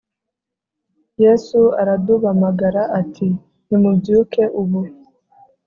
yesa 1.21 1.59
aradubamagara 1.81 2.81
,ati: 2.99 3.27
nimubyuke 3.67 4.43
ubu: 4.61 4.81